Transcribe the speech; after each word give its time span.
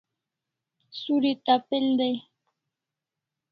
Suri 1.01 1.31
tap'el 1.45 1.85
dai 1.99 2.15